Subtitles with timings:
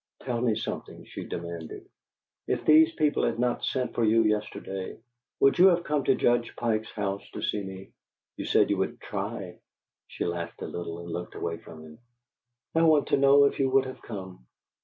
[0.23, 1.87] "Tell me something," she demanded.
[2.47, 4.97] "If these people had not sent for you yesterday,
[5.39, 7.91] would you have come to Judge Pike's house to see me?
[8.35, 9.59] You said you would try."
[10.07, 11.99] She laughed a little, and looked away from him.
[12.73, 14.47] "I want to know if you would have come."